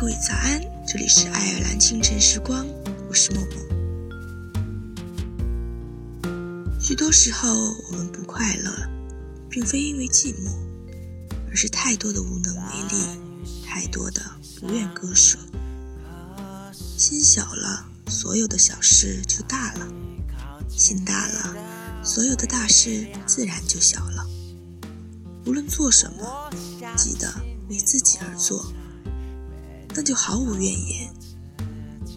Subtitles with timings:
[0.00, 2.64] 各位早安，这里是爱尔兰清晨时光，
[3.08, 3.54] 我是默默。
[6.80, 8.72] 许多时候，我们不快乐，
[9.50, 10.52] 并非因为寂寞，
[11.50, 13.02] 而是太多的无能为力，
[13.66, 14.22] 太多的
[14.60, 15.36] 不愿割舍。
[16.96, 19.88] 心小了，所有的小事就大了；
[20.68, 21.56] 心大了，
[22.04, 24.24] 所有的大事自然就小了。
[25.44, 26.52] 无论做什么，
[26.96, 27.34] 记得
[27.68, 28.72] 为自己而做。
[29.94, 31.10] 那就毫无怨言。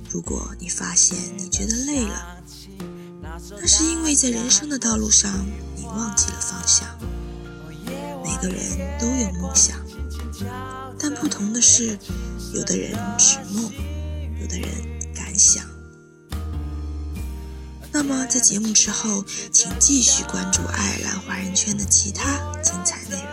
[0.09, 2.37] 如果你发现你觉得累了，
[3.51, 6.87] 那是因为在人生的道路上你忘记了方向。
[8.23, 9.77] 每个人都有梦想，
[10.99, 11.97] 但不同的是，
[12.53, 13.71] 有的人只梦，
[14.39, 14.69] 有的人
[15.13, 15.65] 敢想。
[17.91, 23.29] 那么在节目之后，请继续关注爱尔兰华人圈的其他精彩内容。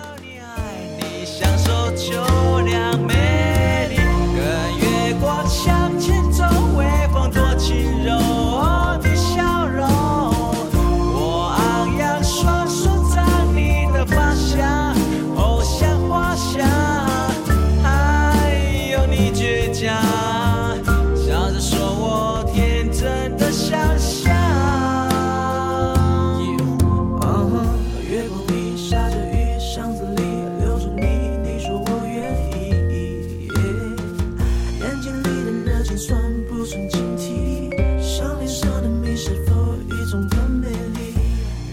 [36.69, 37.71] 准警惕。
[37.99, 41.15] 想脸上的你是否一种的美丽？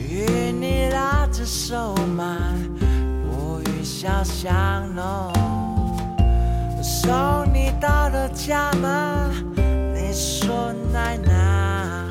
[0.10, 2.38] 与你拉着手吗？
[2.80, 4.56] 不云小巷
[4.96, 5.34] 弄。
[6.82, 7.12] 送
[7.54, 9.32] 你到了家门？
[9.94, 12.06] 你说奶奶。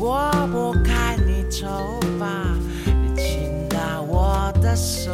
[0.00, 1.66] 我拨开你头
[2.20, 2.26] 发，
[2.84, 5.10] 你亲到我的手，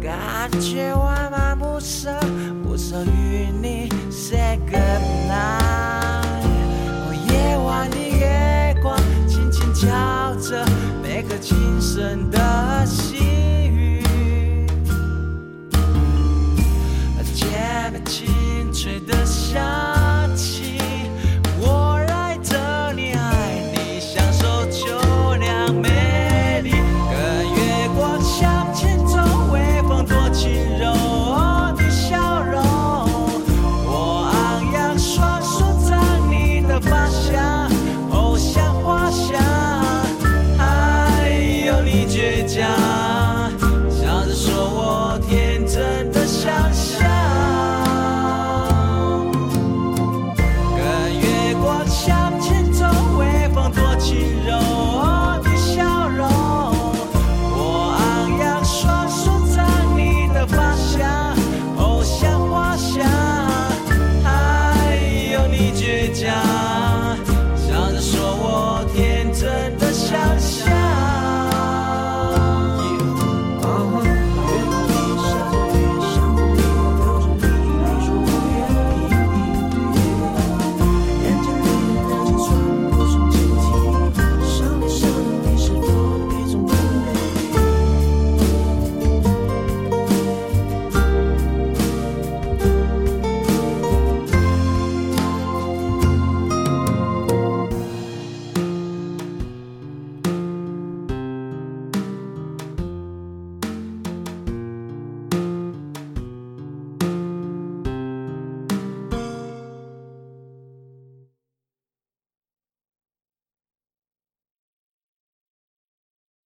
[0.00, 2.10] 感觉万般不舍。